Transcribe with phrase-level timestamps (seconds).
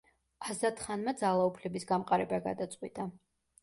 [0.53, 3.11] აზატ ხანმა ძალაუფლების გამყარება გადაწყვიტა.